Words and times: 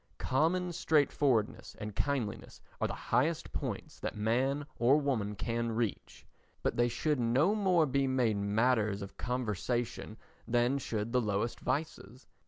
Common 0.17 0.71
straightforwardness 0.71 1.75
and 1.77 1.95
kindliness 1.95 2.59
are 2.81 2.87
the 2.87 3.11
highest 3.13 3.53
points 3.53 3.99
that 3.99 4.17
man 4.17 4.65
or 4.79 4.97
woman 4.99 5.35
can 5.35 5.73
reach, 5.73 6.25
but 6.63 6.75
they 6.75 6.87
should 6.87 7.19
no 7.19 7.53
more 7.53 7.85
be 7.85 8.07
made 8.07 8.37
matters 8.37 9.03
of 9.03 9.15
conversation 9.17 10.17
than 10.47 10.79
should 10.79 11.11
the 11.13 11.21
lowest 11.21 11.59
vices. 11.59 12.25